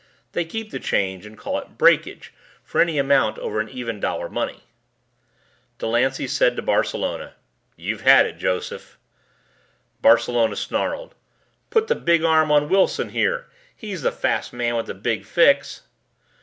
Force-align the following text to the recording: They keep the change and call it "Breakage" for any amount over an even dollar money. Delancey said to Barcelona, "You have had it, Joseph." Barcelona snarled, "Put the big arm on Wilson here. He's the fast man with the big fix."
They 0.31 0.45
keep 0.45 0.71
the 0.71 0.79
change 0.79 1.27
and 1.27 1.37
call 1.37 1.59
it 1.59 1.77
"Breakage" 1.77 2.33
for 2.63 2.81
any 2.81 2.97
amount 2.97 3.37
over 3.37 3.59
an 3.59 3.69
even 3.69 3.99
dollar 3.99 4.29
money. 4.29 4.63
Delancey 5.77 6.25
said 6.25 6.55
to 6.55 6.63
Barcelona, 6.63 7.35
"You 7.75 7.93
have 7.97 8.01
had 8.03 8.25
it, 8.25 8.39
Joseph." 8.39 8.97
Barcelona 10.01 10.55
snarled, 10.55 11.13
"Put 11.69 11.85
the 11.85 11.93
big 11.93 12.23
arm 12.23 12.51
on 12.51 12.67
Wilson 12.67 13.09
here. 13.09 13.45
He's 13.75 14.01
the 14.01 14.11
fast 14.11 14.51
man 14.51 14.75
with 14.75 14.87
the 14.87 14.95
big 14.95 15.23
fix." 15.23 15.83